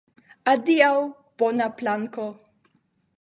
Adiaŭ, 0.53 0.89
bona 1.43 1.69
planko! 1.83 2.27